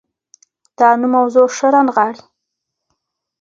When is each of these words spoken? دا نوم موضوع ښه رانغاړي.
دا 0.77 0.89
نوم 0.99 1.11
موضوع 1.15 1.45
ښه 1.55 1.67
رانغاړي. 1.73 2.21